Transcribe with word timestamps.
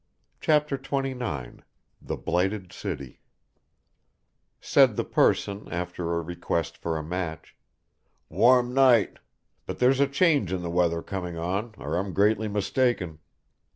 CHAPTER 0.39 0.79
XXIX 0.79 1.59
THE 2.01 2.17
BLIGHTED 2.17 2.73
CITY 2.73 3.21
Said 4.59 4.95
the 4.95 5.03
person 5.03 5.67
after 5.71 6.15
a 6.15 6.21
request 6.21 6.75
for 6.75 6.97
a 6.97 7.03
match: 7.03 7.55
"Warm 8.27 8.73
night, 8.73 9.17
but 9.67 9.77
there's 9.77 9.99
a 9.99 10.07
change 10.07 10.51
in 10.51 10.63
the 10.63 10.71
weather 10.71 11.03
coming 11.03 11.37
on, 11.37 11.75
or 11.77 11.97
I'm 11.97 12.13
greatly 12.13 12.47
mistaken. 12.47 13.19